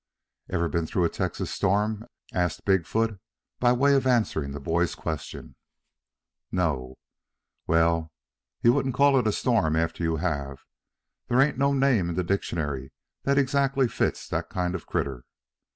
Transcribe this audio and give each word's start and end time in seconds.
"Ever 0.49 0.67
been 0.67 0.87
through 0.87 1.03
a 1.05 1.09
Texas 1.09 1.51
storm?" 1.51 2.07
asked 2.33 2.65
Big 2.65 2.87
foot 2.87 3.19
by 3.59 3.71
way 3.71 3.93
of 3.93 4.07
answering 4.07 4.51
the 4.51 4.59
boy's 4.59 4.95
question. 4.95 5.55
"No." 6.51 6.95
"Well, 7.67 8.11
you 8.63 8.73
won't 8.73 8.95
call 8.95 9.19
it 9.19 9.27
a 9.27 9.31
storm 9.31 9.75
after 9.75 10.01
you 10.01 10.15
have. 10.17 10.63
There 11.27 11.39
ain't 11.39 11.59
no 11.59 11.71
name 11.71 12.09
in 12.09 12.15
the 12.15 12.23
dictionary 12.23 12.91
that 13.25 13.37
exactly 13.37 13.87
fits 13.87 14.27
that 14.29 14.49
kind 14.49 14.73
of 14.73 14.81
a 14.81 14.85
critter. 14.87 15.23